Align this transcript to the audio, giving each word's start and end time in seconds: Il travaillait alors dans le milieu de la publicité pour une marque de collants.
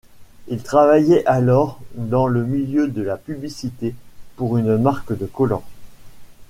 Il 0.47 0.63
travaillait 0.63 1.23
alors 1.27 1.79
dans 1.93 2.25
le 2.25 2.43
milieu 2.43 2.87
de 2.87 3.03
la 3.03 3.17
publicité 3.17 3.93
pour 4.35 4.57
une 4.57 4.77
marque 4.79 5.15
de 5.15 5.27
collants. 5.27 5.63